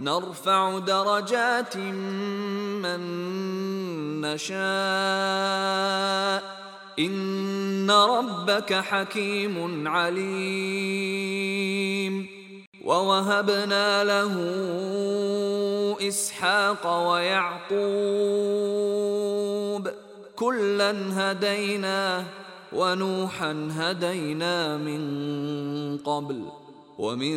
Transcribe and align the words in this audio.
نرفع 0.00 0.78
درجات 0.78 1.76
من 1.76 3.00
نشاء. 4.20 4.60
إن 6.98 7.90
ربك 7.90 8.74
حكيم 8.74 9.88
عليم. 9.88 11.60
ووهبنا 12.84 14.04
له 14.04 14.34
إسحاق 16.08 17.10
ويعقوب. 17.10 17.80
كلا 20.36 20.94
هدينا 21.12 22.24
ونوحا 22.72 23.68
هدينا 23.72 24.76
من 24.76 25.00
قبل. 25.98 26.44
ومن 26.98 27.36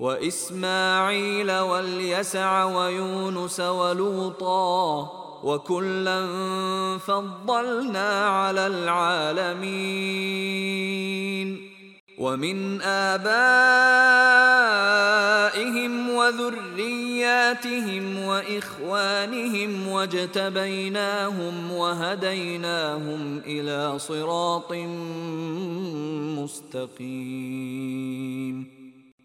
وإسماعيل 0.00 1.52
واليسع 1.52 2.64
ويونس 2.64 3.60
ولوطا 3.60 5.10
وكلا 5.44 6.28
فضلنا 6.98 8.26
على 8.26 8.66
العالمين. 8.66 9.90
ومن 12.18 12.82
آبائهم 12.82 13.30
وذرياتهم 16.10 18.04
وإخوانهم 18.24 19.88
واجتبيناهم 19.88 21.72
وهديناهم 21.72 23.38
إلى 23.46 23.98
صراط 23.98 24.72
مستقيم. 27.00 28.79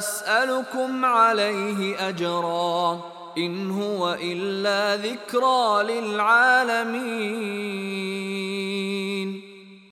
أسألكم 0.00 1.04
عليه 1.04 2.08
أجرا 2.08 3.00
إن 3.38 3.70
هو 3.70 4.16
إلا 4.22 4.96
ذكرى 4.96 5.82
للعالمين. 5.82 7.00